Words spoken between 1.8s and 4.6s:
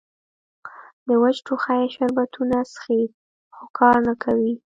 شربتونه څښي خو کار نۀ کوي